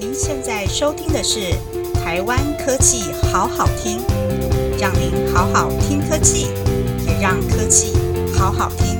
[0.00, 1.50] 您现在收听的是
[1.92, 3.98] 台湾科技好好听，
[4.78, 6.52] 让您好好听科技，
[7.04, 7.92] 也让科技
[8.32, 8.96] 好好听。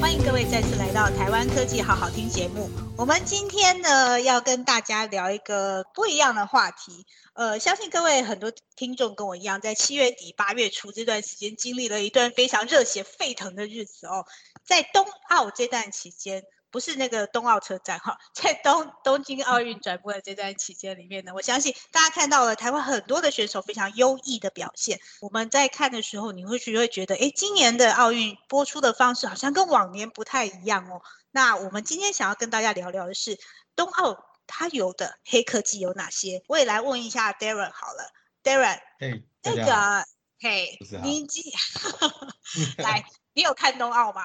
[0.00, 2.70] 欢迎各位再次来到台湾科技好好听节目。
[2.96, 7.04] 我们今天呢要跟大家聊一个不一样的话题。
[7.34, 14.24] 呃，相信各位很多听众跟我一样，在七月底八月初这段时间经历了一段非常热血沸腾的日子哦。
[14.64, 24.98] 在冬奥这段期间，不是那个冬奥车站哈，在东东京奥运转播的这段期间里面呢，我相信大家看到了台湾很多的选手非常优异的表现。
[25.20, 31.02] 我们在看的时候，你会去会觉得，哎，今年的奥运播出的方式好像跟往年不太一样哦。
[31.30, 33.38] 那我们今天想要跟大家聊聊的是
[33.76, 34.32] 冬奥。
[34.54, 36.42] 它有的黑科技有哪些？
[36.46, 40.04] 我也来问一下 Darren 好了，Darren，嘿，那个，
[40.40, 41.44] 嘿，你今
[42.76, 44.22] 来，你有看冬奥吗？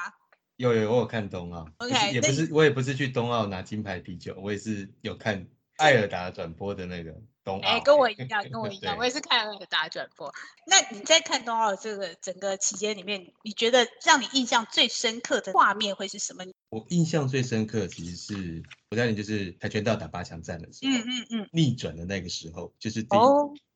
[0.58, 1.68] 有有，我有看冬奥。
[1.78, 7.68] OK，也不是，我也不是去冬奥拿金牌啤酒，我也是有看艾尔达转播的那个冬奥。
[7.68, 10.34] 哎，跟我一 样，跟我一样，我也是看艾尔达转播。
[10.66, 16.44] 那你在看冬奥这个整个期间里面，你觉得让你印象最深刻的画面会是什么？
[16.70, 23.16] 我印象最深刻，其实是我在你就是跆拳道打八强战的时候，嗯嗯嗯，逆转的那个时候，就是第，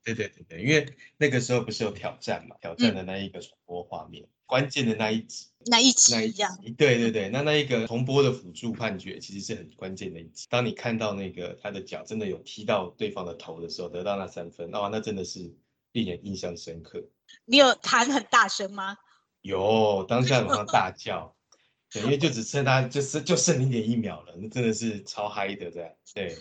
[0.04, 6.44] 对对对对，因为那个时候不是有挑战嘛，挑战的那一个重播画面，关键的那一集，那一集，那一集，
[6.78, 10.48] 对对对，那那一个重播的辅助判决，其实是很关键的一集。
[10.50, 15.54] 当你看到那个他的脚真的有踢到对方的头的时候，得到那三分，哇，那真的是
[15.92, 17.04] 令人印象深刻。
[17.46, 18.98] 你有弹很大声吗？
[19.42, 21.36] 有，当下马上大叫。
[21.94, 25.92] 对，因为就只剩他，就是就剩零点一秒了，那真的是超嗨的这样。
[26.14, 26.34] 对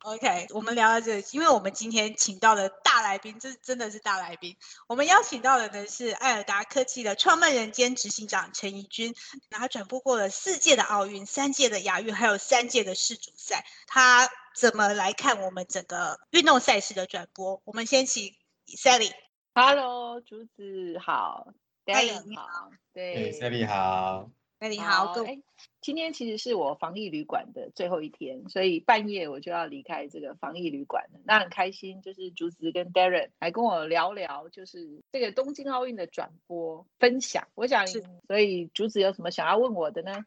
[0.00, 4.56] ，OK，我们聊到这，因为我们今天请到的大来宾，这真的是大来宾。
[4.86, 9.14] 我们邀请到的呢是艾尔达科技的创办人兼执行长陈怡君，
[9.50, 13.64] 他转播过了四届的奥运、三届的亚运，还有三届的世足赛。
[13.86, 17.60] 他怎么来看我们整个运动赛事的转播？
[17.64, 18.34] 我们先请
[18.66, 19.12] Sally。
[19.54, 21.48] Hello，竹子好
[21.84, 24.30] ，Sally 你好，对，Sally 好。
[24.60, 25.40] 那你好，各位，
[25.80, 31.20] 今天其实是我防疫旅馆的最后一天，所以半夜我就要离开这个防疫旅馆了。
[31.24, 37.46] 那很开心，就是竹子跟 Darren 来跟我聊聊，就是这个东京奥运的转播分享。
[37.54, 37.86] 我想，
[38.26, 40.24] 所以竹子有什么想要问我的呢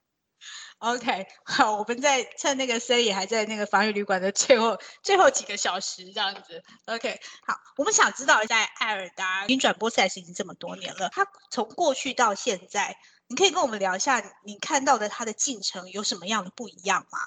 [0.79, 6.63] ？OK，好，我们在趁那个 C 也还在那个防疫旅馆的最后最后几个小时这样子。
[6.85, 12.95] OK，好，我们想知道在艾尔达已经转播赛事已经这么多年了，它从过去到现在。
[13.31, 17.17] 你可以跟我们聊一下，你看到的它的进程有什么样的不一样吗？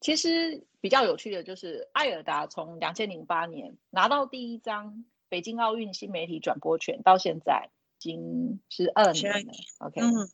[0.00, 7.68] 其实比较有趣的就是，艾尔达从两千零八年拿到第一张北京奥运新媒体转播权，到现在
[7.98, 9.52] 已经是二年了。
[9.80, 10.30] OK，嗯，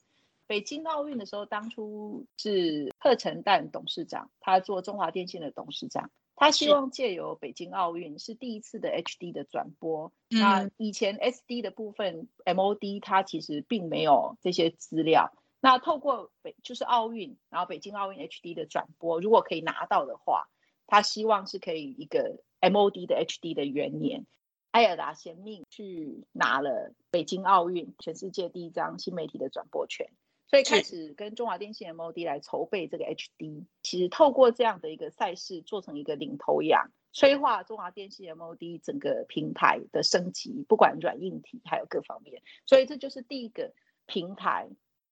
[0.47, 6.09] 北京奥运的时候，当初是贺成旦董事长，他做中华电信的董事长。
[6.41, 15.31] 他希望借由北京奥运是第一次的 HD 的转播，那以前 SD 的部分 MOD 它其实并没有这些资料。
[15.59, 20.49] 那透过北就是奥运，然后北京奥运 HD 的转播，如果可以拿到的话，
[20.87, 24.25] 他希望是可以一个 MOD 的 HD 的元年。
[24.71, 30.07] 埃尔达先命去拿了北京奥运全世界第一张新媒体的转播权。
[30.51, 42.43] 所以开始跟中华电信 MOD 来筹备这个 HD，其实透过这样的一个赛事做成一个领头羊，催化中华电信 MOD 整个平台的升级，不管软硬体还有各方面。
[42.65, 43.73] 所以这就是第一个
[44.07, 44.69] 平台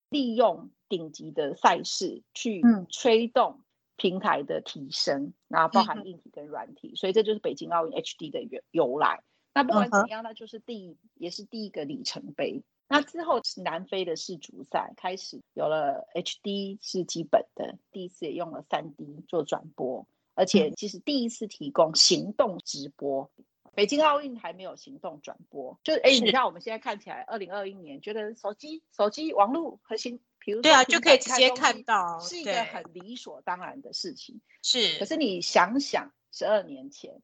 [0.09, 2.61] 利用顶级的赛事去
[2.91, 3.61] 推动
[3.95, 6.95] 平台的提升，然后包含硬体跟软体。
[6.95, 9.23] 所以这就是北京奥运 HD 的由由来。
[9.53, 12.61] 那不管怎么样，那就是第也是第一个里程碑。
[12.89, 23.29] 那之后，南非的世足赛开始有了 HD 是基本的，第一次也用了 3D 做转播，而且其实第一次提供行动直播。
[23.75, 34.41] 北京奥运还没有行动转播，就是哎，你看我们现在看起来，二零二一年觉得手机、手机网络核心，比如对啊，就可以直接看到，是一个很理所当然的事情。
[34.63, 37.21] 是，可是你想想，十二年前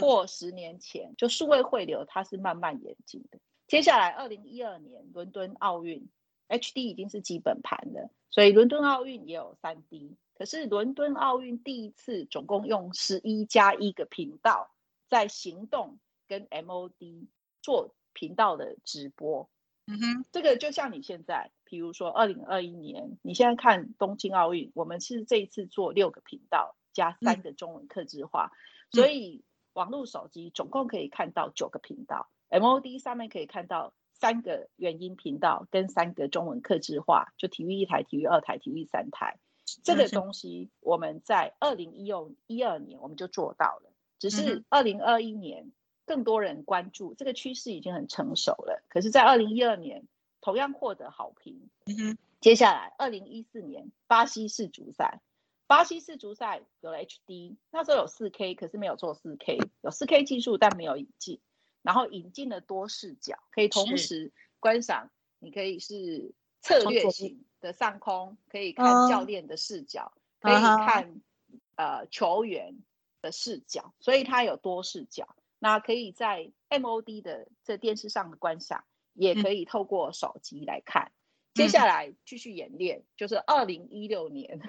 [0.00, 3.38] 或十年前，就数位汇流，它是慢慢演进的。
[3.70, 6.08] 接下来，二零一二年伦敦奥运
[6.48, 10.16] ，HD 已经是基本盘了，所以伦敦奥运也有三 D。
[10.34, 14.72] 可是伦敦奥运第一次总共用十一加一个频道
[15.08, 17.28] 在行动跟 MOD
[17.62, 19.48] 做频道的直播。
[19.86, 28.50] 嗯哼，这个就像你现在，比如说二零二一年，你现在看东京奥运，我们是这一次做六个频道加三个中文客制化，
[28.90, 29.44] 所以
[29.74, 32.28] 网络手机总共可以看到九个频道。
[32.50, 39.38] MOD 上面可以看到三个原音频道跟三个中文客制化，就体育一台、体育二台、体育三台。
[39.84, 45.70] 这个东西我们在二零一六一二年我们就做到了，只是二零二一年
[46.04, 48.82] 更多人关注这个趋势已经很成熟了。
[48.88, 50.08] 可是，在二零一二年
[50.40, 51.70] 同样获得好评。
[52.40, 55.20] 接下来，二零一四年巴西世足赛，
[55.68, 61.38] 巴西世足赛有了 HD，那时候有四 K，可是没有做四 K，有四 K 技术但没有引进，
[61.82, 71.20] 然后引进了多视角，可以同时观赏，你可以是策略型的上空，可以看教练的视角，可以看
[71.76, 72.78] 呃球员
[73.22, 78.84] 的视角，所以它有多视角，那可以在 MOD 的这电视上的观赏，
[79.14, 81.12] 也可以透过手机来看。
[81.52, 84.60] 接下来继续演练，就是二零一六年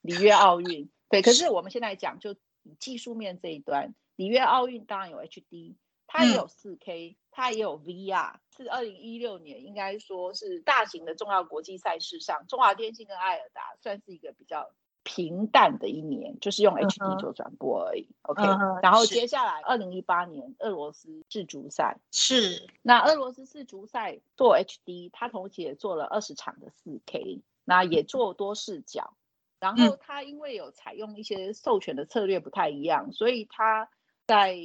[0.00, 0.90] 里约奥运。
[1.08, 2.34] 对，可是我们现在讲，就
[2.80, 5.76] 技术面这一端，里约奥运当然有 HD，
[6.16, 8.34] 它也有四 K，它也有 VR。
[8.56, 14.70] 是二零一六年，应该说是大型的重要国际赛事上，中华电信跟艾尔达算是一个比较。
[15.08, 18.08] 平淡的一年，就是用 HD 做转播而已。
[18.22, 18.42] OK，
[18.82, 29.14] 然后接下来二零一八年俄罗斯世足赛是那俄罗斯世足赛做 HD，他同时也做了二十场的四 K，那也做多视角。
[29.60, 33.88] 然后他因为有采用一些授权的策略不太一样，所以他
[34.26, 34.58] 在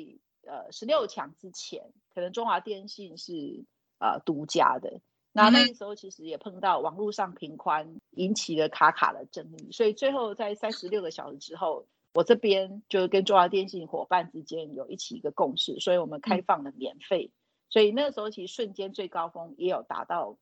[0.46, 3.66] 呃十六强之前，可能中华电信是
[4.00, 5.02] 呃独家的。
[5.34, 17.32] 那那个时候其实也碰到网络上频宽引起了卡卡的争议，所以最后在三十六个小时之后，我这边就跟中华电信伙伴之间有一起一个共识，所以我们开放了免费，
[17.70, 20.38] 所以那个时候其实瞬间最高峰也有达到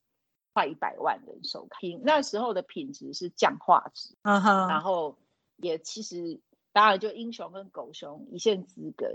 [0.53, 4.15] 快一百万人收看，那时候的品质是降画质，
[4.67, 5.19] 然后
[5.57, 6.39] 也其实
[6.71, 9.05] 当然就英雄跟狗熊一线之隔，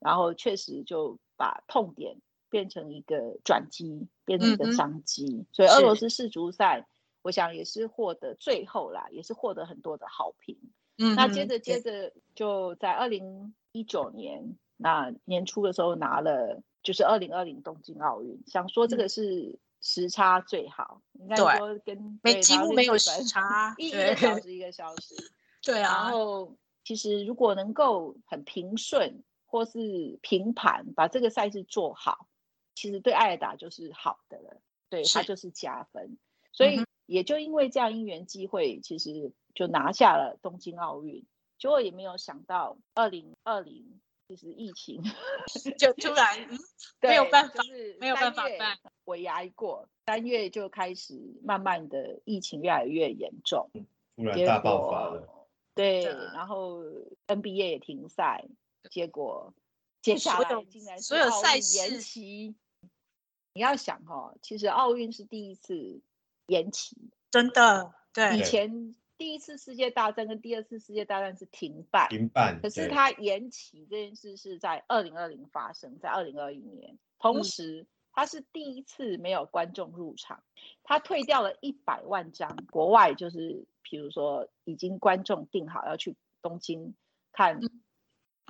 [0.00, 2.16] 然后确实就把痛点。
[2.52, 6.84] 变成一个转机，变成一个商机，所以俄罗斯世足赛，
[7.22, 10.58] 我想也是获得最后啦，也是获得很多的好评。
[10.98, 25.14] 嗯，那接着接着就在二零一九年那年初的时候拿了，就是二零二零东京奥运，想说这个是时差最好，应该说跟没几乎没有时差，一个小时一个小时。
[25.62, 32.26] 对啊，然后其实如果能够很平顺或是平盘把这个赛事做好。
[32.74, 36.16] 其实对艾尔达就是好的了，对他就是加分，
[36.52, 41.26] 所以也就因为这样因缘机会，其实就拿下了东京奥运。
[41.58, 45.02] 结果也没有想到，二零二零其实疫情
[45.76, 46.48] 就突然
[47.02, 47.62] 没有办法，
[47.98, 48.78] 没有办法办。
[49.04, 53.68] 尾牙一过，三月就开始慢慢的疫情越来越严重，
[54.16, 55.28] 突然大爆发了。
[55.74, 56.82] 对，然后
[57.26, 58.46] NBA 也停赛，
[58.88, 59.52] 结果
[60.00, 62.54] 接下来竟然所有赛事延期。
[63.52, 66.00] 你要想哦，其实奥运是第一次
[66.46, 66.96] 延期，
[67.32, 67.92] 真的。
[68.12, 72.60] 对，以前第一次世界大战跟第二次世界大战是停办，停办。
[72.62, 80.44] 可是它延期这件事是在二零二零发生在二零二一年，同时他是第一次没有观众入场，
[80.84, 86.94] 他退掉了一百万张国外，就是比如说已经观众定好要去东京
[87.32, 87.60] 看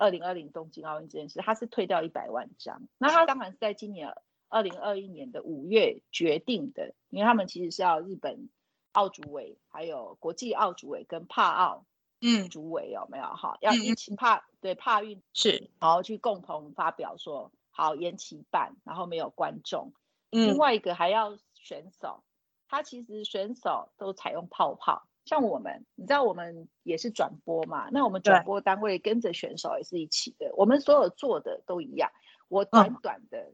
[0.01, 2.81] 二零二零东京奥运这件事，他是退掉一百万张。
[2.97, 4.13] 那他当然是在今年。
[4.53, 8.49] 二零二一年的五月决定的，因为他们其实是要日本
[8.91, 11.85] 奥组委、还有国际奥组委跟帕奥
[12.19, 13.57] 嗯组委有没有哈？
[13.61, 19.93] 要一起帕对帕运是，然后去共同发表说好延期办，然后没有观众。
[20.31, 22.21] 另外一个还要选手，
[22.67, 27.89] 他其实选手都采用泡泡，像我们，你知道我们也是转播嘛？
[27.91, 32.11] 那我们转播单位跟着选手也是一起的，我们所有做的都一样。
[32.47, 33.53] 我短短的。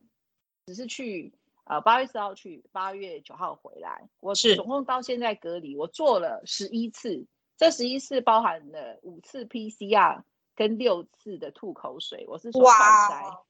[0.65, 1.33] 只是去
[1.63, 4.09] 呃八月四号去，八月九号回来。
[4.19, 10.23] 我是总共到现在隔离，我做了十一次，这十一次包含了五次 PCR
[10.55, 12.25] 跟六次的吐口水。
[12.27, 13.43] 我是说快筛，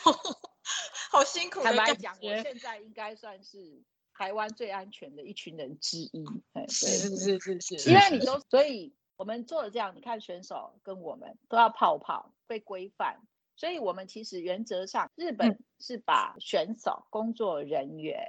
[1.12, 1.60] 好辛苦。
[1.60, 3.82] 坦白讲，我现在应该算是
[4.14, 6.24] 台湾最安全的一群人之一。
[6.68, 13.20] 是是是是是，因为你都，所以我们做了这样，你看选手跟我们都要泡泡，被规范。
[13.54, 18.26] 所以，我们其实原则上，日本是把选手、工作人员、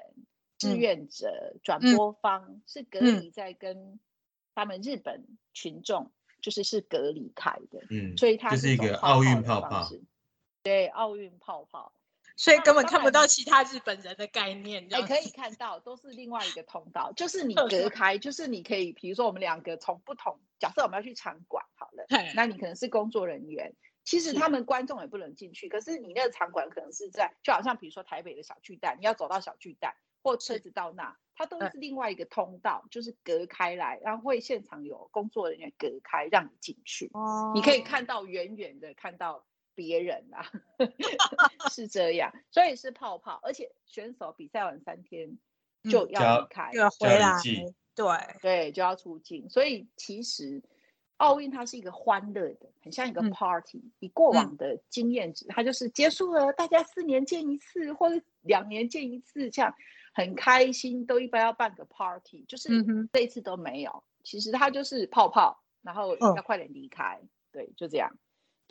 [0.59, 3.99] 志愿者、转播方是隔离在跟
[4.53, 6.11] 他们日本群众，
[6.41, 7.81] 就是是隔离开的。
[7.89, 9.89] 嗯，所以它是一个奥运泡泡。
[10.61, 11.93] 对，奥运泡泡，
[12.35, 14.89] 所以根本看不到其他日本人的概念。
[14.89, 23.75] 也可以 看到，都是另外一个通道，就是你隔开，就是你可以，比如说我们两个从不同，假设我们要去场馆，好了，那你可能是工作人员。
[24.05, 37.09] 其实他们观众也不能进去，可是你那个场馆可能是在，就好像比如说台北的小巨蛋，你要走到小巨蛋，或车子到那，它都是另外一个通道，就是隔开来，然后会现场有工作人员隔开让你进去。
[37.13, 40.45] 哦，你可以看到远远的看到别人啊，
[41.71, 45.37] 是这样，所以是泡泡，而且选手比赛完三天
[45.89, 47.39] 就要离开，要回来，
[47.95, 48.05] 对
[48.41, 50.61] 对，就要出境，所以其实。
[51.17, 53.81] 奥运它是一个欢乐的，很像一个 party。
[53.99, 59.73] 以过往的经验值，它就是结束了，大家四年见一次，或者两年见一次，这样
[60.13, 62.43] 很开心，都一般要办个 party。
[62.45, 67.21] 就是这一次都没有，其实它就是泡泡，然后要快点离开，
[67.53, 68.17] 对，就这样。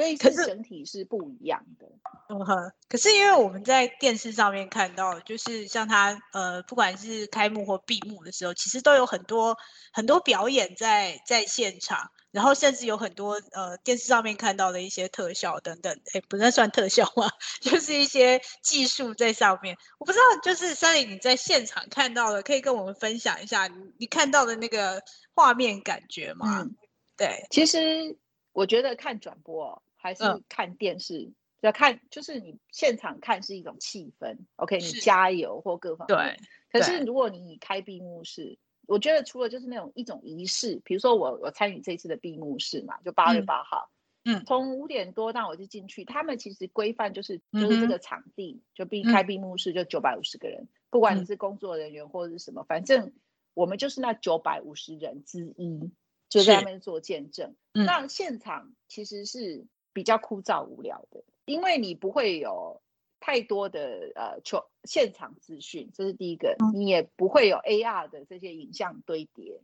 [0.02, 1.86] 所以，可是整体是不一样的。
[2.28, 9.56] 嗯哼，可是因为我们在电视上面看到，就是像他呃，不管是开幕或闭幕的时候，其实都有很多
[9.92, 17.28] 很多表演在在现场，然后甚至有很多呃电视上面看到的一些特效等等，哎，不能算特效吗？
[17.60, 19.76] 就是一些技术在上面。
[19.98, 25.02] 我不知道，就是三林你在现场看到的，可以跟我们分享一下你你看到的那个
[25.34, 26.66] 画面感觉吗？
[27.16, 28.16] 对，其实。
[28.54, 36.18] 我觉得看转播还是看电视，要看就是你现场看是一种气氛，OK，你加油或各方面。
[36.18, 36.36] 对。
[36.70, 43.90] 可是如果你开闭幕式，我觉得除了就是那种一种仪式，比如说我我参与这次的闭幕式嘛，就八月八号，
[44.24, 53.12] 嗯，从五点多到我就进去，他们其实规范就是就是这个场地就闭开闭幕式就九百五十个人，不管你是工作人员或者是什么，反正
[53.54, 55.92] 我们就是那九百五十人之一。
[56.28, 62.80] 就在那边做见证，那现场其实是比较枯燥无聊的，因为你不会有
[63.20, 69.60] 太多的呃球现场资讯，这是第一个，你也不会有 AR 的这些影像堆叠，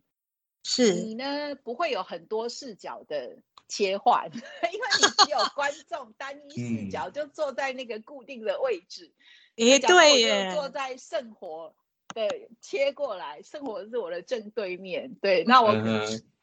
[0.62, 0.92] 是。
[0.94, 9.12] 你呢不会有很多视角的切换， 因为你只有 观众单一视角，就坐在那个固定的位置，
[9.56, 11.74] 诶，对耶，坐在圣火
[12.14, 15.74] 对切过来，圣火是我的正对面，对，那我。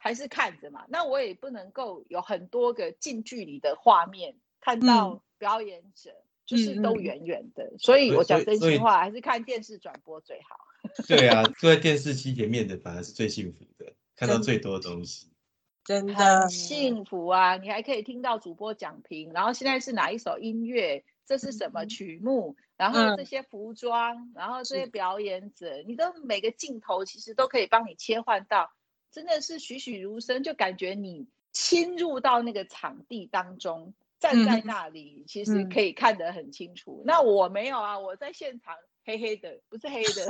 [0.05, 6.11] 还是看着嘛，那我也不能够有很多个近距离的画面看到表演者，
[6.45, 10.59] 就是都远远的，所以我讲真心话，还是看电视转播最好。
[11.09, 15.31] 对啊，坐在电视机前面的反而是最幸福的，看到最多东西，
[15.83, 17.57] 真的幸福啊！
[17.57, 28.71] 你还可以听到主播讲评，然后现在是哪一首音乐，这是什么曲目，然后这些服装，然后这些表演者，你的每个镜头其实都可以帮你切换到。
[29.15, 37.01] 真的是栩栩如生，就感觉你侵入到那个场地当中，站在那里，其实可以看得很清楚。
[37.05, 40.27] 那我没有啊，我在现场黑黑的，不是黑的，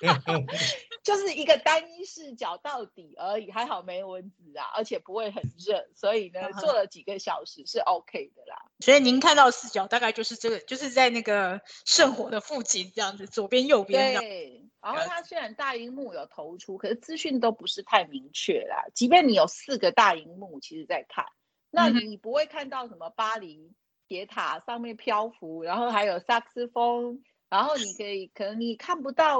[1.04, 8.56] 就是一个单一视角到底而已，还好没蚊子啊，而且不会很热，所以呢，坐了几个小时是 OK 的啦。
[8.80, 14.61] 所以您看到视角大概就是这个，就是在那个圣火的附近这样子，左边右边对。
[14.82, 18.86] 然后它虽然大荧幕有投出，可是资讯都不是太明确啦。
[18.92, 21.24] 即便你有四个大荧幕，其实在看，
[21.70, 23.72] 那你不会看到什么巴黎
[24.08, 29.38] 铁塔上面漂浮，然后还有萨克斯风，然后你可以可能你看不到。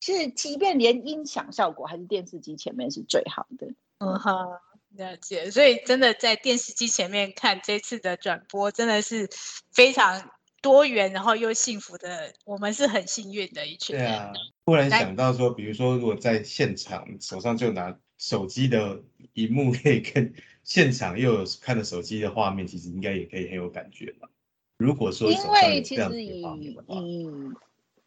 [0.00, 3.68] 其实即便连音响效果，还是电视机前面是最好的。
[3.98, 5.50] 嗯哈，了解。
[5.52, 9.30] 所以真的在电视机前面看这次的转播，真的是
[9.72, 10.30] 非常。
[10.64, 13.94] 多元，然后又幸福的，我们是很幸运的一群。
[13.94, 14.32] 对啊，
[14.64, 19.02] 突然想到说，比如说，如果在现场手上就拿手机的
[19.34, 24.30] 荧幕，可以跟现场又有看着手机的画面，其实应该也可以很有感觉吧。
[24.78, 27.52] 如果说因为其实以以，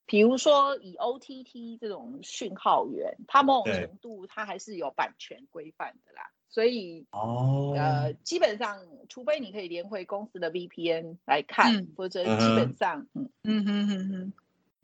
[0.07, 6.31] 比如说以 OTT 这种讯号源，它某种程度它还是有版权规范的啦。
[6.49, 14.33] 所以，哦，呃，基本上，除非你可以连回公司的 VPN 来看，或者基本上，嗯嗯嗯嗯嗯，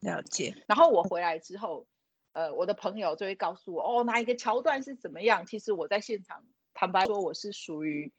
[0.01, 0.55] 了解。
[0.67, 1.87] 然后我回来之后，
[2.33, 5.45] 呃，我的朋友就会告诉我，哦，哪一个桥段是怎么样。
[5.45, 6.43] 其实我在现场，
[6.73, 8.11] 坦白说，我是属于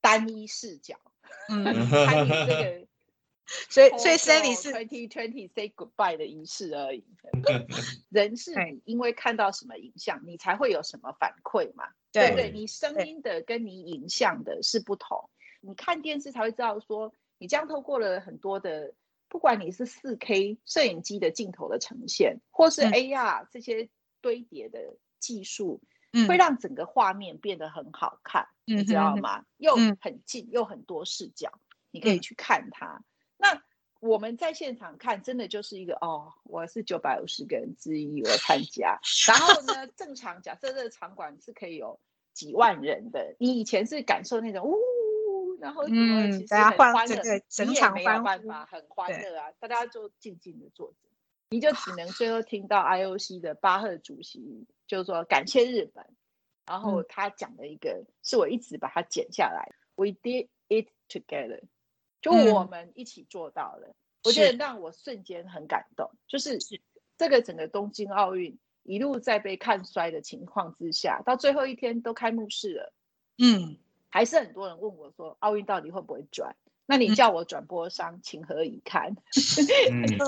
[0.00, 0.96] 单一视角，
[1.48, 2.86] 嗯， 参与这个。
[3.68, 7.04] 所以，所以 Sandy 是 twenty twenty say goodbye 的仪式而已。
[8.08, 11.88] 人是你因为看到什么影像，你才会有什么反馈嘛？
[12.12, 12.50] 对不对？
[12.50, 15.28] 你声音的跟你影像的是不同。
[15.60, 18.94] 你看电视才会知道，说你这样透过了很多的，
[19.28, 23.88] 不管你是四 K 摄影机的镜头的呈现，或是 AR 这些
[24.20, 25.82] 堆叠的技术，
[26.28, 29.44] 会让整个画面变得很好看，你知道吗？
[29.58, 31.52] 又很近，又很多视角，
[31.90, 33.02] 你可以去看它。
[33.44, 33.62] 那
[34.00, 38.98] 我们在现场看，真的就是一个哦，我是九百五十个人之一，我参加。
[39.28, 42.00] 然后呢，正常假设这个场馆是可以有
[42.32, 50.96] 几万人的，你以前是感受那种呜，然后嗯，其实很欢乐，你也没有办法很欢乐啊，大家就静静的坐着。
[51.50, 56.04] 你就只能最后听到 IOC 的巴赫主席就是说感谢日本，
[56.66, 61.60] 然后他讲的一个是我一直把它剪下来，We did it together，
[62.32, 63.94] 就我们一起做到了。
[64.22, 66.58] 我觉得让我瞬间很感动，就是
[67.18, 72.92] 这个整个东京奥运一路在被看衰的情况之下，到最后一天都开幕式了，
[73.36, 73.76] 嗯，
[74.08, 76.56] 还是很多人问我说奥运到底会不会转？
[76.86, 79.14] 那你叫我转播商，情何以堪？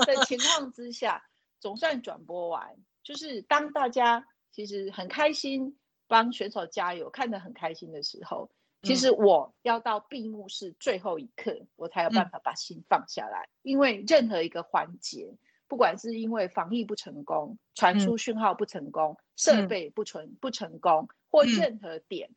[0.05, 1.27] 的情况之下，
[1.59, 8.51] 总算转播完，就是当大家其实很开心，帮选手加油，看得很开心的时候。
[8.83, 13.49] 其实我要到闭幕式最后一刻，我才有办法把心放下来。
[13.61, 15.35] 因为任何一个环节，
[15.67, 22.29] 不管是因为防疫不成功、传输讯号不成功、设备不成不成功，或任何点，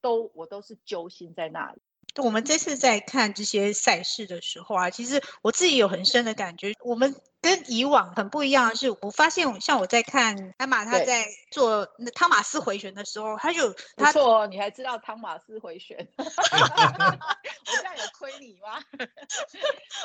[0.00, 1.80] 都我都是揪心在那里。
[2.18, 6.72] 我们这次在看这些赛事的时候啊，其实我自己有很深的感觉。
[6.84, 15.96] 我们跟以往很不一样的是，我发现像我在看艾玛他在做那汤马斯回旋的时候，他就他错，你还知道汤马斯回旋？
[16.18, 18.82] 我这样有亏你吗？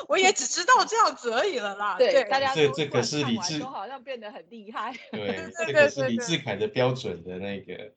[0.08, 1.96] 我也只知道这样子而已了啦。
[1.98, 4.94] 对，大家这这可是李志，都好像变得很厉害。
[5.10, 7.92] 对，这个是李志凯的标准的那个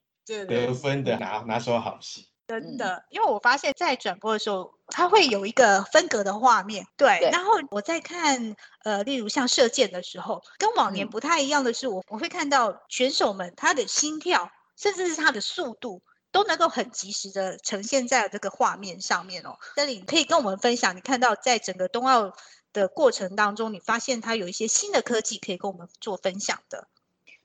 [0.48, 2.28] 得分的拿拿手好戏。
[2.48, 7.20] 真的，因为我发现，在转播的时候，它会有一个分隔的画面，对。
[7.30, 16.02] 然后我在看，呃，例如像射箭的时候，跟往年不太一样的是，我我会看到选手们他的心跳，甚至是他的速度，
[16.32, 19.58] 都能够很及时的呈现在这个画面上面哦。
[19.76, 22.32] 这里可以跟我们分享，你看到在整个冬奥
[22.72, 26.88] 的过程当中，你发现它有一些新的科技可以跟我们做分享的。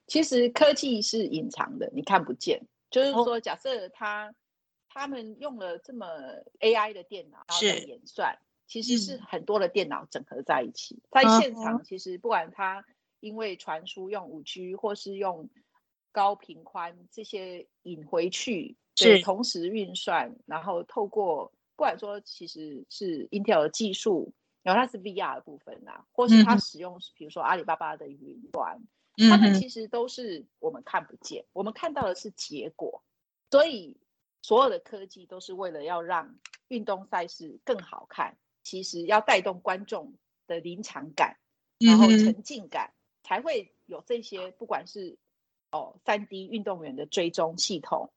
[0.06, 2.68] 其实科技是隐藏的，你看不见。
[2.88, 4.32] 就是说，假设它。
[4.94, 6.06] 他们用了这么
[6.60, 11.02] AI 的电脑，然后演算，其实是很多的电脑整合在一起。
[11.10, 12.84] 在现场，其实不管它
[13.20, 15.48] 因为传输用五 G 或是用
[16.12, 19.22] 高频宽这些引回去，是。
[19.22, 28.78] 同时运算，然后透过不管说其实是 Intel 的技术，然后它是 VR 的部分呐，或是它使用比如说阿里巴巴的云端，
[29.30, 33.02] 他们其实都是我们看不见，我们看到的是结果，
[33.50, 33.96] 所以。
[34.42, 36.34] 所有的科技都是为了要让
[36.66, 40.14] 运动赛事更好看，其实要带动观众
[40.48, 41.38] 的临场感，
[41.78, 45.16] 然后沉浸感，才会有这些，不管是
[45.70, 48.10] 哦三 D 运动员的追踪系统，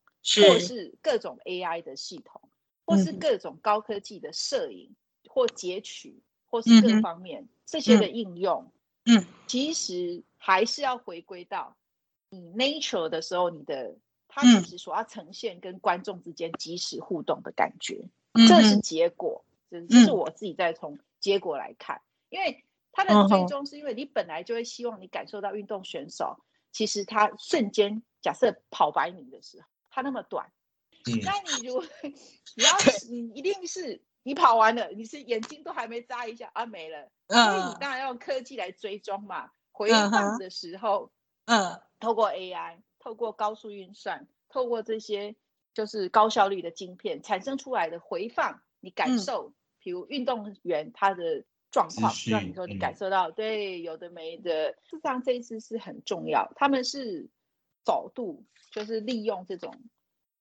[0.47, 2.49] 或是各种 AI 的系统，
[2.85, 4.95] 或是各种高科技的摄影
[5.27, 8.71] 或截取，或是各方面这些的应用，
[9.05, 11.77] 嗯，其实还是要回归到
[12.29, 13.95] 你 nature 的时候，你的。
[14.36, 26.38] 它其实所要呈现跟观众之间即时互动的感觉，这是结果，这是我自己在从结果来看，因为他的追踪是因为你本来就会希望你感受到运动选手，
[26.74, 30.52] 其实他瞬间假设跑百米的时候，他那么短，
[31.24, 31.82] 那你如
[32.56, 32.71] 你要
[33.10, 41.10] 你一定是你跑完了，你是眼睛都还没眨一下啊没了，所以你当然要用科技来追踪嘛，回放的时候，
[41.45, 42.80] 嗯，透过 AI。
[43.05, 45.35] 透过高速运算，透过这些
[45.75, 54.71] 就是高效率的晶片产生出来的回放，你感受，比如运动员他的状况，让你说你感受到，对，有的没的。
[54.89, 57.29] 事实上，这一次是很重要，他们是
[57.83, 59.71] 走度，就是利用这种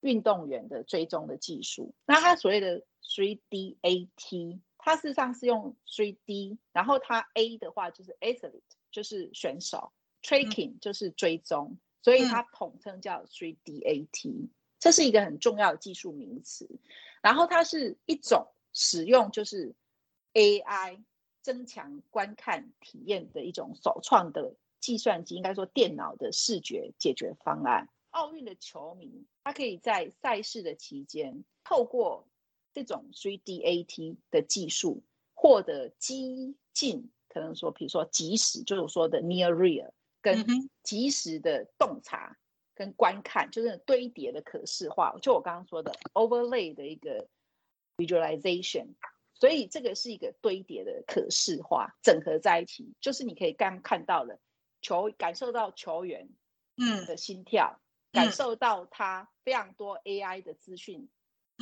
[0.01, 1.95] 运动员的追踪的技术。
[2.07, 11.77] 那他所谓的 three D A T，它事实上是用 three D，然后它 A 的话就是 athlete，就是选手，tracking 就是追踪。
[12.05, 16.69] 所以它统称叫 3D AT，这是一个很重要的技术名词。
[17.23, 19.75] 然后它是一种使用就是
[20.35, 21.03] AI
[21.41, 27.89] 增强观看体验的一种首创的计算机，应该说电脑的视觉解决方案。
[28.11, 32.29] 奥运的球迷他可以在赛事的期间，透过
[32.75, 39.94] 这种 3D AT 的技术获得激进，可能说比如说即时，就是说的 Near Real。
[40.25, 42.39] 跟及时的洞察
[42.75, 47.29] 跟观看，就是堆叠的可视化，就我刚刚说的 overlay 的一个
[47.99, 48.95] visualization，
[49.35, 54.41] 所以这个是一个堆叠的可视化，整合在一起，就是你可以刚看到了
[54.81, 56.31] 球，感受到球员
[56.79, 57.05] 嗯。
[57.05, 57.79] 的心跳，
[58.11, 61.11] 感受到他非常多 AI 的资讯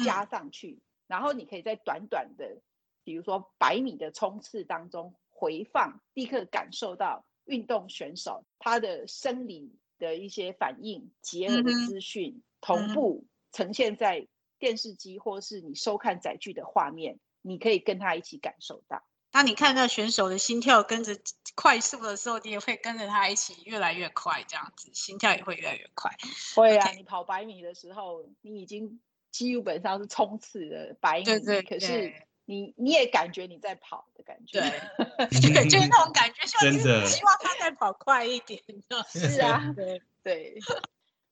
[0.04, 2.62] 加上去，然后你可以在短短的，
[3.02, 7.24] 比如说百米的冲刺当中回放，立刻感受到。
[7.44, 14.28] 运动选手他的生理的一些反应结合的资讯同步呈现在
[14.60, 19.02] 电视机或是你收看载具的画面，你可以跟他一起感受到。
[19.32, 21.18] 当你看到选手的心跳跟着
[21.56, 26.12] 快速的时候，你也会跟着他一起越来越快，这样子心跳也会越来越快。
[26.54, 32.12] 会啊，你跑百米的时候，你已经基本上是冲刺的百米，对对，可是
[32.44, 34.11] 你你也感觉你在跑的
[34.50, 38.60] 感觉， 对，就是那种感觉，真的希望他再跑快一点。
[39.12, 40.58] 是啊，对对，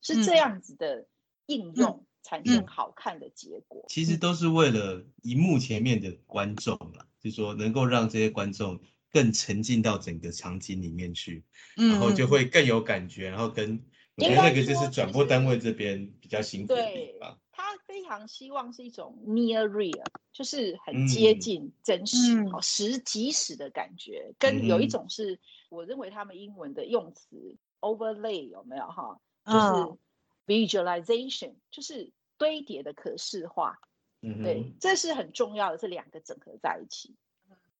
[0.01, 1.07] 是这样子的
[1.47, 2.05] 应用。
[2.23, 8.79] 产生好看的结果，其实都是为了荧幕前面的观众了，就说能够让这些观众
[9.11, 11.43] 更沉浸到整个场景里面去，
[11.77, 13.83] 然后就会更有感觉，然后跟
[14.17, 17.39] 我觉得那个就是转播单位这边比较辛苦的地方。
[17.61, 29.21] 他非常希望是一种 near real，就是很接近真实、好实即时的感觉，跟有一种是我认为他们英文的用词 overlay 有没有哈？
[29.45, 29.99] 就是。
[30.47, 33.79] Visualization 就是堆叠的可视化，
[34.21, 37.15] 嗯，对，这是很重要的，这两个整合在一起。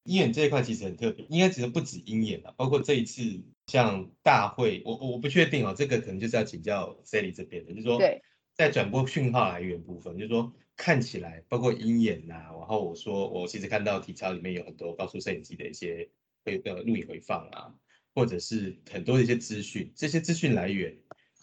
[0.05, 3.23] 鹰眼这一块其实很特别，应该其实不止鹰眼了，包括这一次
[3.67, 8.23] 像大会，我我不确定哦，这个可能就是要请教 Sally 这边的，就是说，对，
[8.61, 16.11] 在转播讯号来源部分，就是说看起来，包括鹰眼呐，然后我说我其实看到体操里面有很多高速摄影机的一些
[16.45, 17.75] 回呃录影回放啊，
[18.15, 20.95] 或者是很多的一些资讯，这些资讯来源。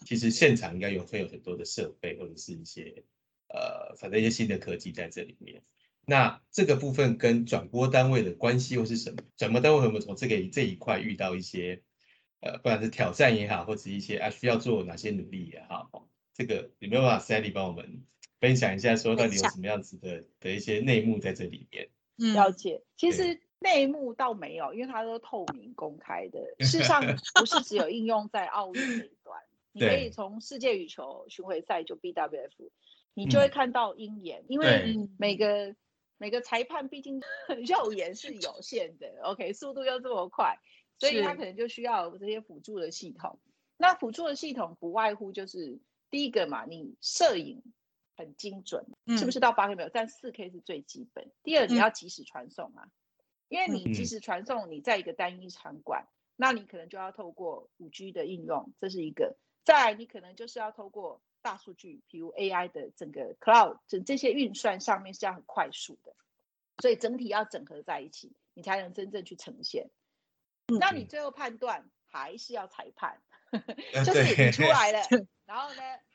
[0.06, 3.02] 其实现场应该有会有很多的设备或者是一些
[3.48, 5.60] 呃，反正一些新的科技在这里面。
[6.06, 9.16] 那这个部分跟转播单位的关系又是什么？
[9.36, 11.82] 转播单位有没有从这个这一块遇到一些
[12.38, 18.04] 呃，不管是挑战也好，或者一些啊需要做哪些努力也好，这个有没有办法，Sandy 帮我们
[18.38, 21.90] 分享一下，说到底有什么样子的的一些内幕在这里面？
[22.32, 26.38] 了解，其实内幕倒没有，因为它都透明公开的。
[26.64, 27.02] 事实上，
[27.34, 29.36] 不是只有应用在奥运这一端。
[29.72, 32.70] 你可以从世界羽球巡回赛就 BWF，
[33.14, 35.74] 你就会看到鹰眼，因为每个
[36.18, 37.20] 每个裁判毕竟
[37.66, 40.56] 肉眼是有限的，OK，速度又这么快，
[40.98, 43.40] 所以他可能就需要这些辅助的系统。
[43.76, 47.62] 那辅助的系统不外乎就是第一个嘛，你摄影
[48.16, 48.84] 很精准，
[49.16, 49.88] 是不是到八 K 没有？
[49.88, 51.30] 但四 K 是最基本。
[51.42, 52.88] 第二，你要及时传送啊，
[53.48, 59.36] 因为你及时传送，你在一个单一场馆，那你可能就要透过五 G 的应用，这是一个。
[59.64, 66.14] 再来，你可能就是要透过大数据，比如 AI 的整个 cloud 整这些运算上面是要很快速的，
[66.80, 69.90] 所以整体要整合在一起，你才能真正去呈现。
[70.80, 73.20] 那你最后判断还是要裁判，
[74.04, 75.02] 就是你出来了，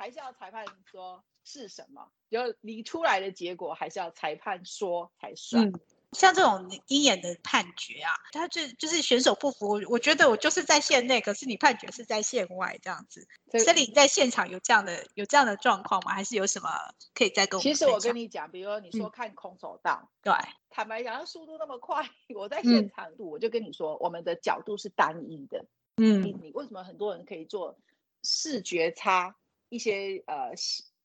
[0.03, 5.71] 还是要裁判说是什么，就你出来的结果还是要裁判说才算。
[6.11, 13.25] 像这种鹰眼的判决啊，他就就是选手不服，我觉得我就是在线内，可是你判决是在线外这样子。
[13.49, 16.11] 这里在现场有这样的有这样的状况吗？
[16.11, 16.67] 还是有什么
[17.15, 17.63] 可以再跟我？
[17.63, 20.33] 其实我跟你讲，比如说你说看空手道，对，
[20.69, 25.65] 坦白讲，速度那么快，我在现场度我就跟你说，我们的角度是单一的。
[25.95, 27.77] 嗯，你为什么很多人可以做
[28.23, 29.35] 视觉差
[29.73, 30.51] 一些呃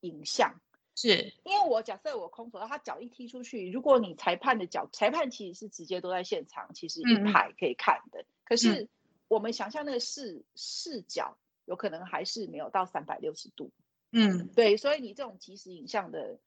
[0.00, 0.60] 影像？
[0.94, 8.24] 是因为我假设我空手道，他脚一踢出去，如果你裁判的脚，裁判其实是直接都在现场，其实一排可以看的。
[8.44, 8.88] 可是
[9.28, 13.70] 我们想象那个视视角，有可能还是没有到三百六十度。
[14.10, 16.40] 嗯，对，所以你这种即时影像的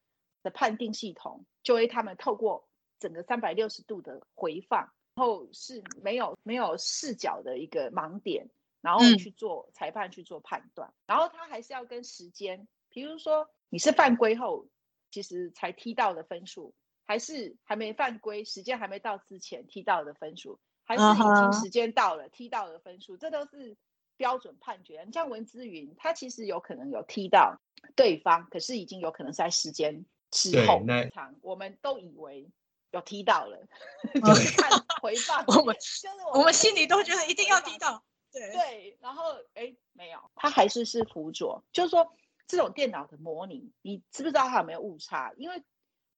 [0.43, 2.67] 的判定系统，就会他们透过
[2.99, 8.49] 整个三百六十度的回放，然后是没有没有视角的一个盲点，
[8.81, 13.49] 然后去做裁判去做判断，然后他还是要跟时间，比如说。
[13.73, 14.67] 你是犯规后，
[15.11, 16.73] 其实才踢到的分数，
[17.07, 23.77] 还是还没犯规，时间还没到之前踢到的分数，还是已经时间到了踢到的分数，这都是
[24.17, 25.05] 标准判决。
[25.05, 27.61] 你像文之云，他其实有可能有踢到
[27.95, 32.51] 对方，可是已经有可能在时间之后场，我们都以为
[32.91, 33.57] 有踢到了，
[34.21, 34.69] 就是看
[35.01, 42.15] 回放， 我们就是我们心里都觉得一定要踢到，对对，然后哎没有，它还是是辅佐，就是说。
[42.47, 45.31] 这种电脑的模拟，你知不知道它有没有误差？
[45.37, 45.63] 因为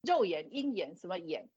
[0.02, 1.48] 肉眼、鹰眼什么眼，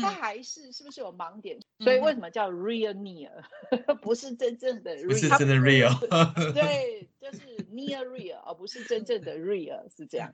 [0.00, 1.60] 它还是是不是有盲点？
[1.80, 3.30] 所以为什么叫 real near？
[4.00, 5.92] 不是真正的，real，不是真的 real。
[6.54, 10.32] 对，就是 near real，而不是真正的 real，是这样。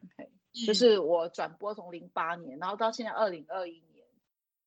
[0.64, 4.06] 就是我转播从零八年，然后到现在二零二一年，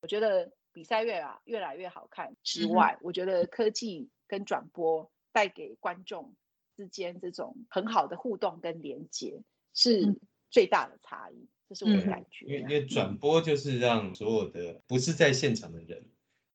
[0.02, 6.34] 我觉得比赛越来越来越好看之外，我觉得科技跟转播带给观众。
[6.78, 9.40] 之间这种很好的互动跟连接
[9.76, 10.16] 是
[10.50, 12.46] 最大的差异，这是我的感觉。
[12.48, 16.04] 因为因为转播就是让所有的不是在现场的人，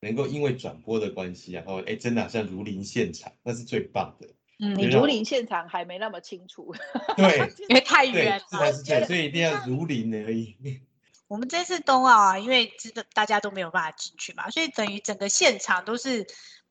[0.01, 4.27] 能够因为转播的关系，然后哎，真的好像如临现场，那是最棒的。
[4.59, 6.75] 嗯，你如临现场还没那么清楚。
[7.17, 8.73] 对， 因为太远了。
[8.73, 10.57] 是是，所以一定要如临而已。
[11.29, 16.27] 我们这次冬奥啊，因为知道大家都没有办法进去嘛，所以等于整个现场都是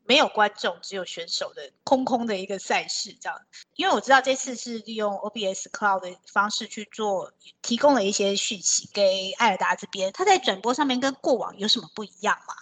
[0.07, 3.41] 没有观众，只有选手的空空的一个赛事这样。
[3.75, 12.53] 因为我知道这次是利用 OBS Cloud 的方式去做，提供了一些讯息给艾尔达这边，他在转播上面跟过往有什么不一样吗？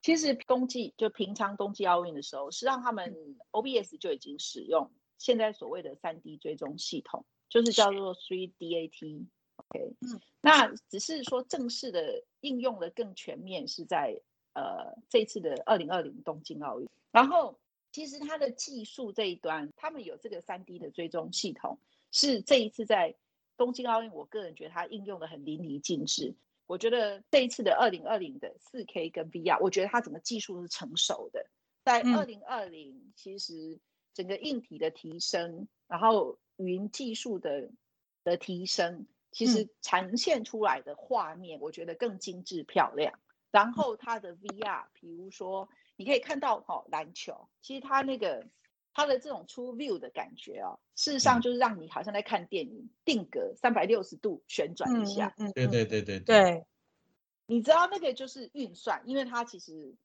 [0.00, 3.14] 其实冬季就平常冬季奥运的时候，是让他们
[3.50, 9.26] OBS 就已经使用现在所谓的三 D 追踪系统，就是叫做 Three DAT。
[9.56, 14.20] OK，嗯，那只是说正式的应用的更全面是在
[14.58, 16.88] 呃这次的二零二零东京奥运。
[17.12, 17.58] 然后
[17.92, 21.78] 其实它的技术这一端，他们有这个三 D 的追踪系统，
[22.10, 23.14] 是这一次在
[23.56, 26.34] 东京奥运，我个人觉得它应用的很淋漓尽致。
[26.66, 31.46] 我觉得这一次的二零二零的四 K 跟 VR，我觉得它整个技术是成熟的。
[31.82, 33.78] 在二零二零，其实
[34.12, 37.70] 整个硬体的提升，然后云技术的
[38.22, 43.18] 的提升，其实呈现出来的画面，我觉得更精致漂亮。
[43.50, 48.46] 然后它的 VR，比如说你可以看到哈篮球，其实它那个
[48.92, 55.34] 它的这种出 view 的感觉哦，事实上就是让你好像在看电影，定格三百六十度旋转一下。
[55.38, 56.66] 嗯，对对对对对。
[57.50, 59.96] 你知道那个就是运算，因为它其实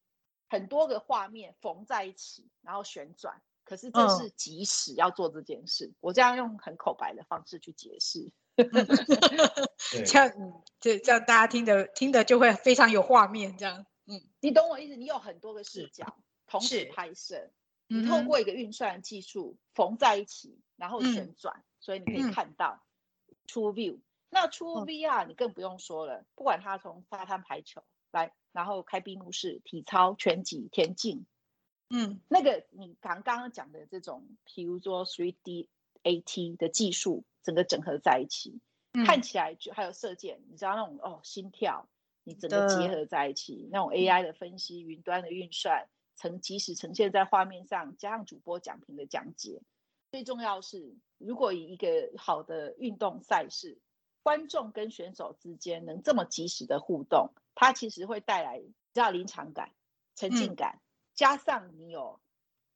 [0.48, 3.42] 很多个画面缝在一起，然后旋转。
[3.66, 8.32] 可是这是即时要做这件事，我这样用很口白的方式去解释，
[10.06, 14.96] 这样这这样大家听的听的就会非常有画面，这样，嗯，你懂我意思？
[14.96, 16.16] 你有很多个视角
[16.48, 17.50] 同时拍摄，
[17.88, 22.84] 你透过一个运算技术缝在一起，然后旋转，所以你可以看到
[23.48, 24.00] True View。
[24.30, 31.26] 那 True VR 你更不用说了，不管它从沙滩排球来，然后开闭幕式、体操、拳击、田径。
[31.90, 35.70] 嗯，那个你刚刚刚讲的这种，比如说 three D
[36.04, 38.60] AT 的技术，整个整合在一起，
[39.06, 41.88] 看起来就还有射箭，你知道那种哦心跳，
[42.24, 49.62] 你整个结合在一起，那种 AI 的分析、云端的运算，呈即时呈现在画面上，加上主播讲评的讲解，
[50.12, 53.80] 最重要是，如果以一个好的运动赛事，
[54.22, 59.72] 观众跟选手之间能这么及时的互动，它其实会带来比较临场感、
[60.16, 60.80] 沉浸感。
[61.14, 62.22] 加上你有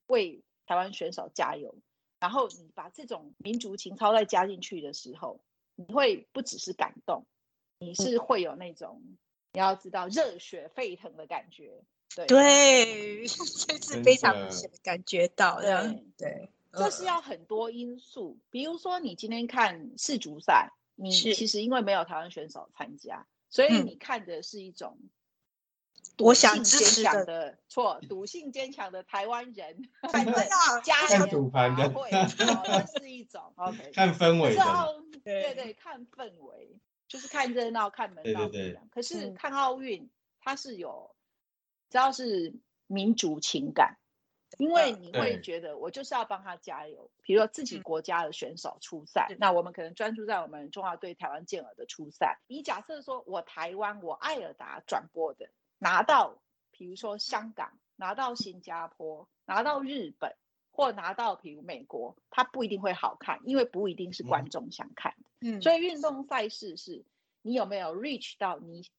[0.07, 1.75] 为台湾选手加油，
[2.19, 5.39] 然后你把这种民族情操再加进去的时候，
[5.75, 7.25] 你会不只是感动，
[7.79, 9.01] 你是会有那种
[9.53, 11.83] 你要知道热血沸腾的感觉。
[12.27, 15.61] 对，这 是非常明显的感觉到。
[15.61, 24.97] 对对，这是要很多因素，比如说你今天看世足赛，你其实因为没有台湾选手参加，所以你看的是一种。
[26.19, 29.87] 我想支持的错，赌性坚强的台湾人，
[30.83, 34.63] 加加赌盘的会，这是一种 OK，看氛围的，
[35.23, 38.49] 对对，看氛围，就是看热闹，看门道。
[38.91, 41.15] 可是看奥运，它是有，
[41.89, 42.55] 只要是
[42.87, 43.97] 民族情感，
[44.57, 47.11] 因为你会觉得我就是要帮他加油。
[47.21, 52.39] 比如说自己国家的选手出赛，那我们可能专注在我们中华队台湾健儿的出赛。
[52.47, 55.47] 你假设说我台湾我艾尔达转播的。
[55.79, 60.35] 拿到，比如说香港，拿到新加坡，拿到日本，
[60.71, 65.29] 或拿到比如美国，它不一定会好看，因为不一定是观众想看的。
[65.41, 67.05] 嗯，所以运动赛事是
[67.41, 68.89] 你有没有 reach 到你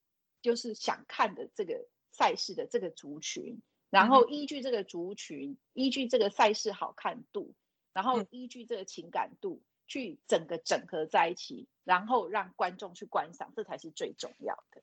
[0.41, 3.61] 就是想看的这个赛事的这个族群，
[3.91, 7.55] 然后依据这个族群，依据这个赛事好看度，
[7.93, 14.83] 然后依据这个情感度去整个整合在一起，然后让观众去观赏，这才是最重要的。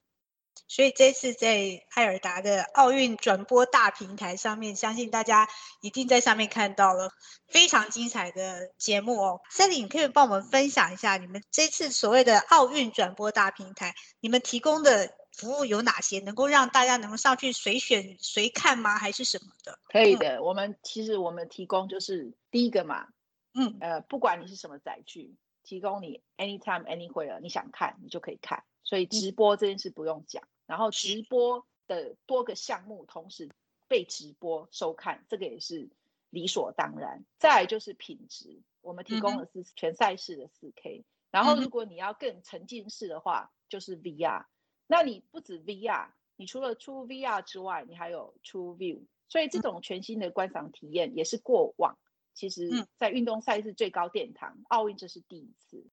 [0.68, 5.48] 所以这次在艾尔达的奥运转播大平台上面，相信大家
[5.82, 7.12] 一定在上面看到了
[7.48, 9.42] 非常精彩的节目哦。
[9.50, 16.20] 森林，你可以帮我们分享一下你们这次所谓的奥运转播大平台，你们提供的服务有哪些？
[16.20, 18.98] 能够让大家能够上去随选随看吗？
[18.98, 19.78] 还是什么的？
[19.90, 23.08] 可以的，我们其实我们提供就是第一个嘛，
[23.54, 28.64] 嗯呃，不管你是什么载具，提供你 anytime anywhere，你想看你就可以看。
[28.86, 33.50] 所以直播这件事不用讲，然后直播的多个项目同时
[33.88, 35.90] 被直播收看，这个也是
[36.30, 37.26] 理所当然。
[37.38, 44.46] 再来就是品质，我们提供的是全赛事的四 K，然后如果你要更沉浸式的话，就是 VR。
[44.88, 51.98] 那你不止 VR，你除了出 VR 之外，你还有出 View，所以这种全新的观赏体验也是过往
[52.36, 55.84] 其实在运动赛事最高殿堂奥运这是第一次。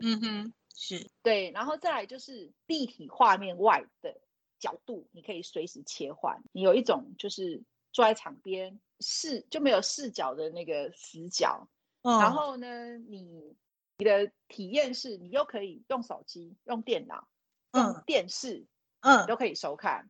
[0.00, 0.54] 嗯哼。
[0.80, 4.20] 是对，然后再来就是立体画面外的
[4.60, 6.40] 角度，你可以随时切换。
[6.52, 11.68] 你有一种就是坐在场边视就没有视角的那个死角，
[12.00, 13.56] 然后呢，你
[13.96, 17.26] 你的体验是，你又可以用手机、用电脑，
[17.72, 18.64] 嗯，电视，
[19.00, 20.08] 嗯，都可以收看。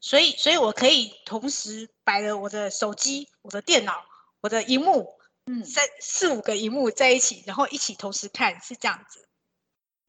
[0.00, 4.04] 所以，所以我可以同时摆了我的手机、我的电脑、
[4.42, 5.14] 我的荧幕，
[5.46, 9.26] 嗯，三四五个荧幕在一起，然后一起同时看，是这样子。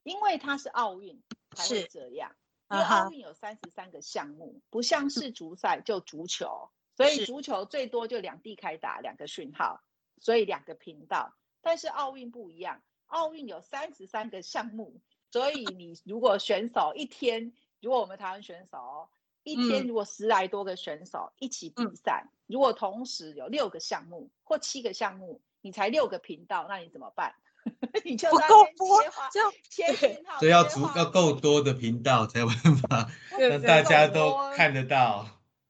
[0.02, 1.22] 因为它是奥运，
[1.56, 2.34] 是这样。
[2.70, 9.82] 因为奥运有三十三个项目，不像是足赛就足球，所以足球最多就两地开打两个讯号，
[10.20, 11.34] 所以两个频道。
[11.60, 19.08] 但是奥运不一样，奥运有三十三个项目，所以你如果选手一天，如果我们台湾选手。
[19.44, 27.34] 一天如果十来多个选手一起比赛，如果同时有六个项目或七个项目，你才六个频道，那你怎么办？
[28.04, 35.26] 你就不够播，就切讯号，所以要足要够多的频道才有办法让大家都看得到。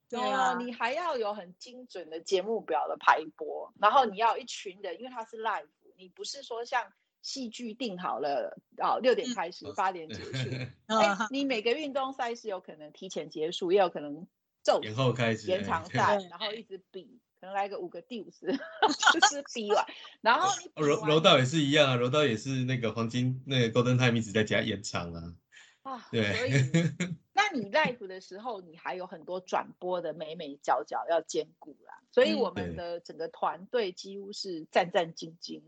[0.09, 6.93] 对啊，你还要有很精准的节目表的排播，然后你要一群人，因为它是 live，你不是说像。
[7.25, 10.51] 戏剧定好了，哦，六点开始，八点结束。
[10.91, 14.27] 哎，你每个运动赛事有可能提前结束，也有可能
[14.65, 19.85] 骤延后开始延长赛，然后一直比，可能来个五个第五十，就是比完。
[20.21, 25.35] 然后柔柔道也是一样啊，柔道也是那个黄金那个 Golden Time 一直在加延长啊。
[25.83, 26.33] 啊，对。
[26.33, 26.53] 所以，
[27.35, 31.99] 那你 live 的时候，你还有很多转播的美美角角要兼顾啦。
[32.13, 35.63] 所以我们的整个团队几乎是战战兢兢。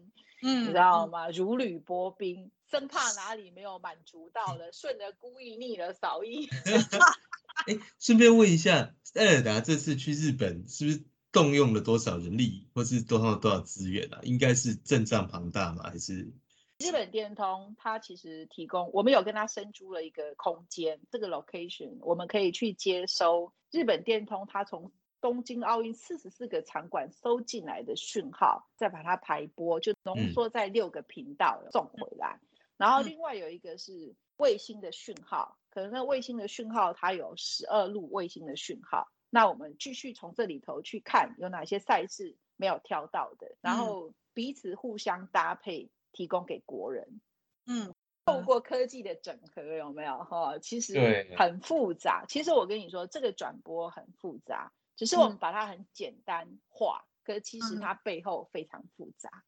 [0.45, 1.29] 嗯，你知道吗？
[1.31, 6.49] 如履薄冰，生怕哪里没有满足到了，顺着故意逆了少一。
[7.67, 11.05] 哎，顺便问一下，艾尔达这次去日本是不是
[11.35, 14.21] 动用了多少人力，或是多少多少资源啊？
[14.23, 15.83] 应该是阵仗庞大吗？
[15.91, 16.33] 还是
[16.79, 24.91] 日本电通它其实提供，我们有跟他申租了一个空间，这个 location 我们可以去接收日本电通，它从。
[25.21, 32.39] 东京奥运四十四个场馆收进来的讯号，再把它排播，就浓缩在六个频道送回来。
[32.77, 39.09] 然后另外有一个是卫星的讯号，可能那卫星的讯号它有十二路卫星的讯号。
[39.35, 47.21] 那我们继续从这里头去看有哪些赛事没有挑到的，然后彼此互相搭配，提供给国人。
[47.67, 47.93] 嗯，
[48.27, 50.61] 透过科技的整合有没有哈？
[50.61, 52.25] 其实很复杂。
[52.29, 54.73] 其实我跟你说，这个转播很复杂。
[54.95, 59.43] 只是我们把它很简单化，可是其实它背后非常复杂。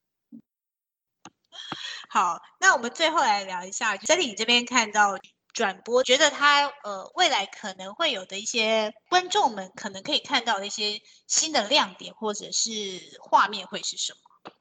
[2.08, 5.16] 好，那我们最后来聊一下，在你这边看到
[5.56, 14.52] 转播，觉得它呃未来可能会有的一些观众们可能可以看到的一些新的亮点，或者是画面会是什么？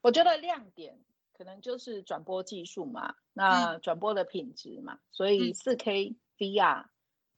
[0.00, 0.98] 我觉得亮点
[1.32, 6.86] 可能就是转播技术嘛，那转播的品质嘛，所以四 K VR。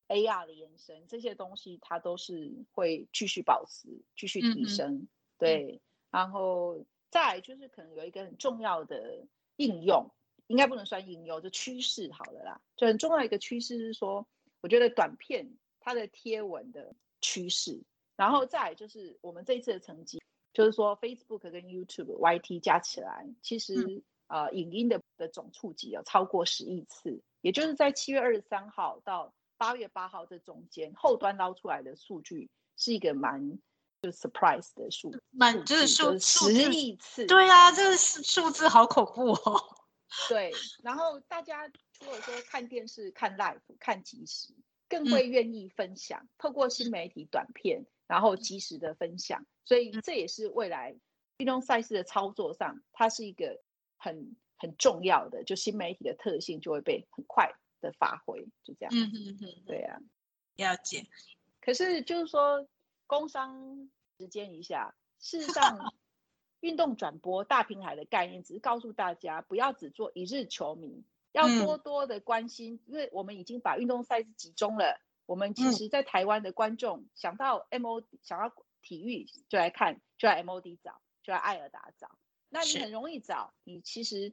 [0.09, 5.81] AR 的延伸，这些东西它都是会继续保持、继续提升，对。
[6.11, 9.25] 然后再就是可能有一个很重要的
[9.57, 10.11] 应用，
[10.46, 12.61] 应该不能算应用，就趋势好了啦。
[12.76, 14.26] 就很重要一个趋势是说，
[14.61, 15.48] 我觉得短片
[15.81, 17.83] 它的贴文的趋势，
[18.16, 29.33] 然后再就是我们这一次的成绩，就是说 Facebook 跟 YouTube、YT 加起来，其实呃影音的的总触及有超过十亿次，也就是在七月二十三号到。
[29.59, 33.61] 八月八号这中间后端捞出来的数据是一个蛮
[34.02, 37.26] 就 surprise 的数，蛮就是数十亿次。
[37.26, 39.76] 对啊，这个数数字好恐怖哦。
[40.29, 44.55] 对，然后大家除了说看电视、看 live、看即时，
[44.88, 49.46] 更会愿意分享，透过新媒体短片，然后及时的分享。
[49.64, 50.96] 所以这也是未来
[51.38, 53.62] 运动赛事的操作上，它是一个
[53.96, 57.53] 很很重要的，就新媒体的特性就会被很快。
[57.83, 59.98] 的发挥就这样，嗯嗯嗯，对呀，
[60.55, 61.05] 了解。
[61.61, 62.64] 可是就是说，
[63.09, 65.92] 工商时间一下，事实上，
[66.62, 74.98] 运动转播大平台的概念，只是告诉大家不要只做一日球迷，要多多的关心，因为我们已经把运动赛事集中了。
[75.27, 82.16] 我们其实，在台湾的观众想到 M O 想要体育，就来看，就来 M O D 找，就来艾尔达找。
[82.48, 84.33] 那你很容易找，你其实。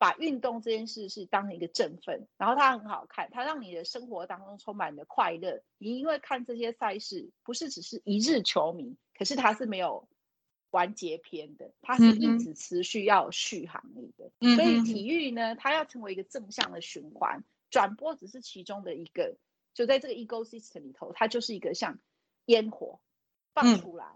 [0.00, 5.60] 把运动这件事是当成一个振奋，然后它很好看，它让你的生活当中充满了快乐。
[5.76, 10.08] 你因为看这些赛事，不是只是一日球迷，可是它是没有
[10.70, 14.30] 完结篇的，它是一直持续要有续航力的。
[14.56, 19.36] 所以体育呢，它要成为一个正向的循环，转播只是其中的一个，
[19.74, 21.98] 就在这个 ecosystem 里头，它就是一个像
[22.46, 23.00] 烟火
[23.54, 24.06] 放出来，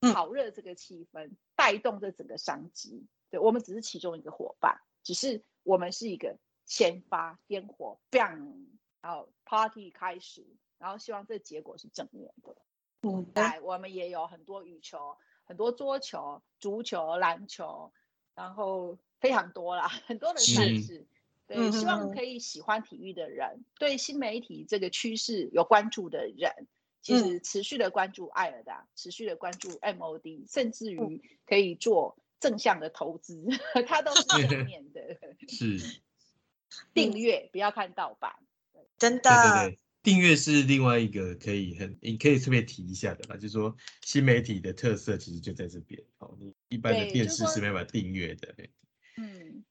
[0.00, 3.06] 炒热这个气氛，带动这整个商机。
[3.30, 4.80] 对我们只是其中一个伙伴。
[5.02, 8.68] 只是我们是一个先发烟火，bang，
[9.02, 10.46] 然后 party 开始，
[10.78, 12.56] 然后希望这结果是正面的。
[13.02, 15.14] 嗯，来，我们也有很多羽球、
[15.44, 17.92] 很多桌球、足球、篮球，
[18.34, 20.98] 然后非常多啦，很多的赛事。
[20.98, 21.06] 对。
[21.46, 26.66] 对，希望可以喜欢体育的人，对新媒体这个趋势有关注的人，
[27.02, 33.44] 其实持续的关注艾尔达，持续的关注 MOD，甚至于可以做正向的投资，
[33.86, 35.18] 它都是正面的。
[35.46, 36.00] 是，
[36.94, 38.34] 订阅不要看盗版，
[38.96, 39.30] 真的。
[40.04, 46.00] 订阅是另外一个可以很，你可以特别提一下的吧，就是说新媒体的特色其实就在这边。
[46.18, 48.54] 好，你一般的电视是没办法订阅的。
[49.16, 49.64] 嗯。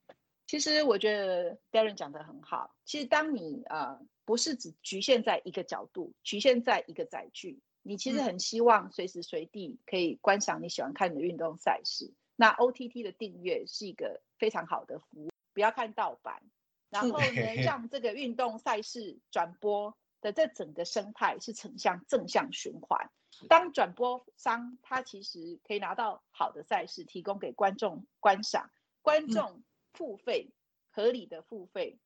[0.45, 2.75] 其实我觉得 Darren 讲的很好。
[2.85, 12.13] 其实当你呃不是只局限在一个角度，局限在一个载具，你其实很希望随时随地可以观赏你喜欢看的运动赛事。
[12.35, 16.43] 那 OTT 的订阅是一个非常好的服务，不要看盗版，
[16.91, 23.11] 然后呢，让这个运动赛事转播的这整个生态是呈向正向循环。
[23.47, 28.71] 当转播商他其实可以拿到好的赛事，提供给观众观赏，
[29.03, 29.61] 观众。
[29.95, 30.49] 付费
[30.89, 31.99] 合理的付费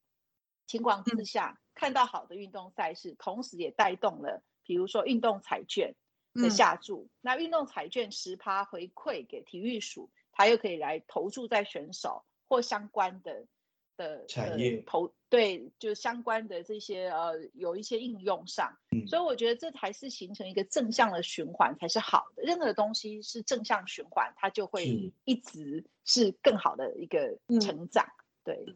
[0.65, 5.95] 情况之下，看到好的运动赛事，同时也带动了，比如说运动彩券
[6.33, 7.07] 的下注。
[7.21, 13.47] 那运动彩券十趴回馈给体育署，他又可以来投注在选手或相关的
[13.95, 18.77] 的产业投对，就相关的这些呃有一些应用上。
[19.07, 22.43] 所以我觉得这才是形成一个正向的循环才是好的。
[22.43, 28.07] 任何东西是正向循环，它就会一直是更好的一个成长。
[28.43, 28.75] 对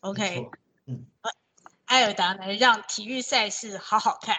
[0.00, 0.48] ，OK，
[0.86, 1.06] 嗯，
[1.84, 4.36] 艾尔达能，让体育赛事好好看。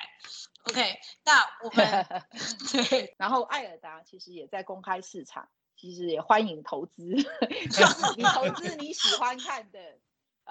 [0.63, 2.05] OK，那我们
[2.89, 9.79] 对， 然后艾尔达其实也在公开市场，其实也欢迎投资，你 投资你喜欢看的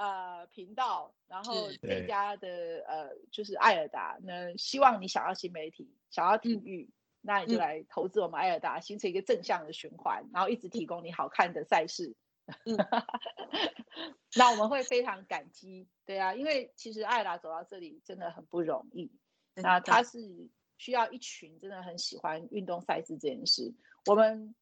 [0.01, 6.89] 呃频道，然后这家的呃就是艾尔达，那希望你想要新媒体，想要体育，
[7.21, 12.15] 那你就来投资我们艾尔达，形成一个正向的循环，然后一直提供你好看的赛事。
[14.37, 19.13] 那我们会非常感激，对啊，因为其实艾达走到这里真的很不容易。
[19.55, 20.49] 那他是
[20.79, 23.75] 需要一群真的很喜欢运动赛事这件事。
[24.07, 24.55] 我们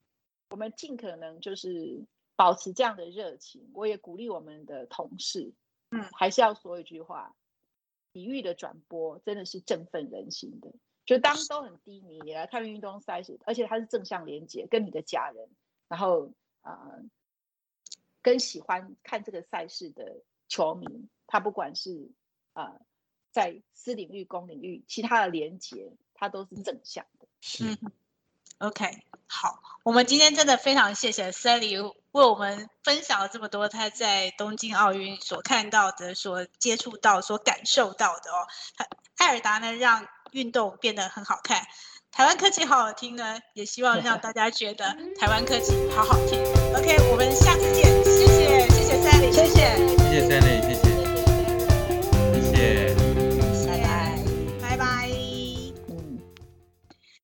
[0.51, 2.05] 我们尽可能就是
[2.39, 3.69] 保持这样的热情。
[3.75, 5.53] 我也鼓励我们的同事，
[5.91, 7.35] 嗯，还是要说一句话：
[8.13, 10.73] 体育的转播真的是振奋人心的。
[11.05, 15.51] 就当都很低迷，你来看运动赛事，而且它是正向连接，跟你的家人，
[15.89, 17.03] 然后啊。
[18.21, 22.11] 跟喜欢看这个赛事的球迷，他不管是
[22.53, 22.79] 呃
[23.31, 27.29] 在私领域、公领域，其他的连接，它都是正向的。
[27.41, 27.79] 是
[28.59, 28.85] ，OK，
[29.29, 31.81] 好，我们今天真的非常谢谢 Sally
[32.13, 38.47] 为我们分享了这么多他在东京奥运所看到的、所接触到、所感受到的哦。
[38.77, 38.87] 他
[39.19, 41.63] 艾尔达呢，让运动变得很好看。
[42.11, 46.41] 台湾科技好好听呢，也希望让大家觉得台湾科技好好听。
[46.75, 50.83] OK，我们下次见，谢谢，谢谢 Sally，谢谢，谢谢 Sally，谢谢，
[52.33, 52.98] 谢谢。